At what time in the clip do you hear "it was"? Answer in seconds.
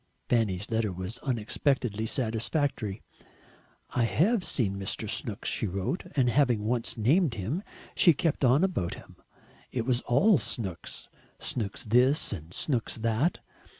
9.71-10.01